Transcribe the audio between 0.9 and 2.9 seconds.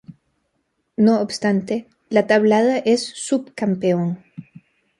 No obstante, La Tablada